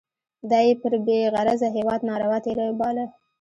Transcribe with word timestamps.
دا 0.49 0.59
یې 0.67 0.73
پر 0.81 0.93
بې 1.05 1.19
غرضه 1.33 1.67
هیواد 1.77 2.01
ناروا 2.09 2.37
تېری 2.45 2.67
باله. 2.79 3.05